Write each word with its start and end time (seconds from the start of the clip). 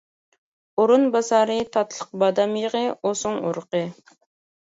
ئورۇنباسارى 0.83 1.57
تاتلىق 1.75 2.09
بادام 2.25 2.57
يېغى، 2.63 2.83
ئوسۇڭ 2.95 3.39
ئۇرۇقى. 3.45 3.85